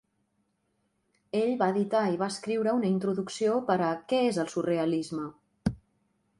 Ell 1.39 1.51
va 1.59 1.67
editar 1.73 2.01
i 2.15 2.17
va 2.23 2.31
escriure 2.35 2.75
una 2.79 2.91
introducció 2.95 3.61
per 3.71 3.79
a 3.89 3.93
"Què 4.13 4.25
és 4.33 4.43
el 4.47 4.53
surrealisme?" 4.57 5.31